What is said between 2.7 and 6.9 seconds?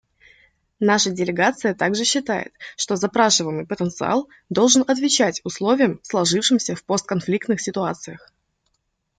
что запрашиваемый потенциал должен отвечать условиям, сложившимся в